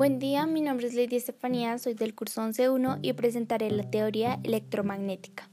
Buen 0.00 0.18
día, 0.18 0.46
mi 0.46 0.62
nombre 0.62 0.86
es 0.86 0.94
Lady 0.94 1.16
Estefanía, 1.16 1.76
soy 1.76 1.92
del 1.92 2.14
curso 2.14 2.40
11.1 2.40 3.00
y 3.02 3.12
presentaré 3.12 3.70
la 3.70 3.82
teoría 3.90 4.40
electromagnética. 4.44 5.50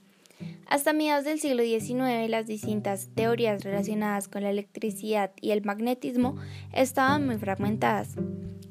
Hasta 0.67 0.93
mediados 0.93 1.25
del 1.25 1.41
siglo 1.41 1.63
XIX, 1.63 2.29
las 2.29 2.47
distintas 2.47 3.09
teorías 3.13 3.65
relacionadas 3.65 4.29
con 4.29 4.43
la 4.43 4.49
electricidad 4.49 5.31
y 5.41 5.51
el 5.51 5.65
magnetismo 5.65 6.37
estaban 6.71 7.25
muy 7.25 7.37
fragmentadas. 7.37 8.15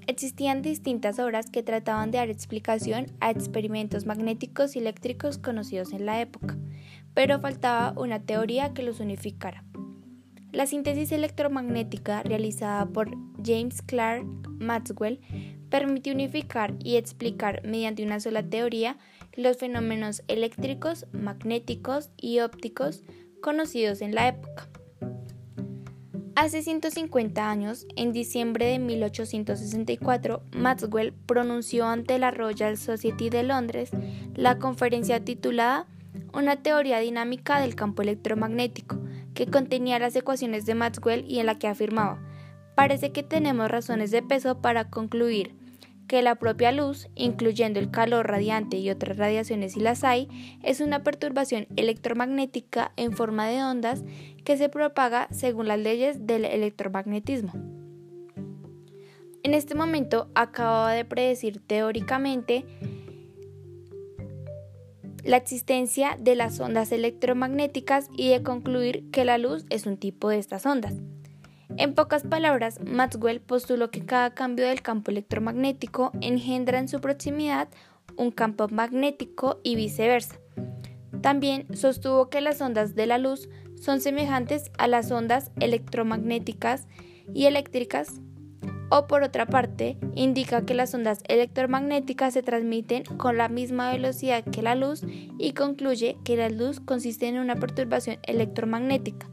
Existían 0.07 0.62
distintas 0.62 1.18
obras 1.18 1.50
que 1.50 1.62
trataban 1.62 2.11
de 2.11 2.16
dar 2.16 2.30
explicación 2.30 3.08
a 3.20 3.30
experimentos 3.30 4.06
magnéticos 4.06 4.77
y 4.77 4.79
eléctricos 4.79 5.36
conocidos 5.36 5.93
en 5.93 6.06
la 6.06 6.22
época, 6.22 6.56
pero 7.12 7.38
faltaba 7.38 7.93
una 8.00 8.22
teoría 8.22 8.72
que 8.72 8.82
los 8.82 8.98
unificara. 8.98 9.62
La 10.52 10.64
síntesis 10.64 11.12
electromagnética 11.12 12.22
realizada 12.22 12.86
por 12.86 13.11
James 13.44 13.82
Clerk 13.82 14.24
Maxwell 14.58 15.21
permite 15.68 16.12
unificar 16.12 16.75
y 16.82 16.96
explicar 16.96 17.62
mediante 17.64 18.04
una 18.04 18.20
sola 18.20 18.43
teoría 18.43 18.96
los 19.34 19.58
fenómenos 19.58 20.22
eléctricos, 20.29 21.07
magnéticos 21.12 22.11
y 22.16 22.40
ópticos 22.40 23.04
conocidos 23.40 24.00
en 24.00 24.14
la 24.14 24.29
época. 24.29 24.68
Hace 26.34 26.62
150 26.62 27.50
años, 27.50 27.86
en 27.96 28.12
diciembre 28.12 28.66
de 28.66 28.79
1864, 28.79 30.43
Maxwell 30.52 31.14
pronunció 31.14 31.86
ante 31.86 32.19
la 32.19 32.30
Royal 32.30 32.77
Society 32.77 33.30
de 33.30 33.42
Londres 33.42 33.91
la 34.34 34.58
conferencia 34.58 35.24
titulada 35.24 35.86
Una 36.34 36.56
teoría 36.56 36.98
dinámica 36.98 37.58
del 37.58 37.74
campo 37.74 38.02
electromagnético, 38.02 38.98
que 39.33 39.46
contenía 39.46 39.98
las 39.98 40.14
ecuaciones 40.14 40.66
de 40.66 40.74
Maxwell 40.74 41.24
y 41.27 41.38
en 41.38 41.46
la 41.46 41.58
que 41.58 41.69
afirmaba, 41.69 42.20
parece 42.77 43.11
que 43.11 43.25
tenemos 43.25 43.69
razones 43.69 44.12
de 44.12 44.22
peso 44.22 44.60
para 44.60 44.88
concluir 44.91 45.56
que 46.06 46.22
la 46.22 46.36
propia 46.36 46.70
luz, 46.70 47.08
incluyendo 47.16 47.80
el 47.80 47.91
calor 47.91 48.28
radiante 48.28 48.77
y 48.77 48.91
otras 48.91 49.16
radiaciones 49.16 49.72
si 49.72 49.80
las 49.80 50.05
hay, 50.05 50.28
es 50.62 50.80
una 50.80 51.02
perturbación 51.02 51.66
electromagnética 51.74 52.92
en 52.97 53.12
forma 53.12 53.48
de 53.48 53.64
ondas 53.64 54.04
que 54.44 54.56
se 54.56 54.69
propaga 54.69 55.27
según 55.32 55.66
las 55.66 55.80
leyes 55.80 56.27
del 56.27 56.44
electromagnetismo. 56.44 57.52
En 59.42 59.54
este 59.54 59.74
momento 59.74 60.28
acababa 60.34 60.92
de 60.92 61.04
predecir 61.04 61.60
teóricamente 61.60 62.64
la 65.24 65.38
existencia 65.38 66.16
de 66.20 66.36
las 66.36 66.60
ondas 66.60 66.92
electromagnéticas 66.92 68.08
y 68.16 68.28
de 68.28 68.42
concluir 68.42 69.10
que 69.10 69.24
la 69.24 69.38
luz 69.38 69.64
es 69.70 69.86
un 69.86 69.97
tipo 69.97 70.28
de 70.28 70.38
estas 70.38 70.66
ondas. 70.66 70.94
En 71.78 71.94
pocas 71.94 72.22
palabras, 72.22 72.80
Maxwell 72.84 73.41
postuló 73.41 73.91
que 73.91 74.05
cada 74.05 74.34
cambio 74.34 74.66
del 74.66 74.82
campo 74.82 75.10
electromagnético 75.10 76.12
engendra 76.20 76.78
en 76.78 76.88
su 76.88 77.00
proximidad 77.00 77.69
un 78.16 78.30
campo 78.30 78.69
magnético 78.69 79.60
y 79.62 79.77
viceversa. 79.77 80.36
También 81.20 81.66
sostuvo 81.77 82.30
que 82.30 82.41
las 82.41 82.60
ondas 82.60 82.94
de 82.94 83.06
la 83.06 83.19
luz 83.19 83.48
son 83.80 84.00
semejantes 84.00 84.70
a 84.78 84.88
las 84.88 85.10
ondas 85.10 85.50
electromagnéticas 85.60 86.86
y 87.34 87.44
eléctricas 87.44 88.20
o 88.88 89.06
por 89.06 89.22
otra 89.22 89.47
parte, 89.47 89.98
indica 90.14 90.64
que 90.64 90.74
las 90.74 90.94
ondas 90.94 91.20
electromagnéticas 91.27 92.34
se 92.34 92.42
transmiten 92.42 93.02
con 93.04 93.36
la 93.36 93.48
misma 93.48 93.91
velocidad 93.91 94.44
que 94.44 94.62
la 94.62 94.77
luz 94.77 95.02
y 95.38 95.52
concluye 95.52 96.16
que 96.24 96.36
la 96.36 96.48
luz 96.50 96.80
consiste 96.80 97.27
en 97.27 97.38
una 97.38 97.56
perturbación 97.56 98.19
electromagnética, 98.22 99.28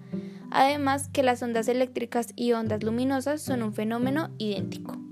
además 0.54 1.10
que 1.10 1.24
las 1.24 1.44
ondas 1.44 1.68
eléctricas 1.68 2.32
y 2.36 2.54
ondas 2.54 2.84
luminosas 2.84 3.42
son 3.42 3.64
un 3.64 3.74
fenómeno 3.74 4.30
idéntico. 4.38 5.03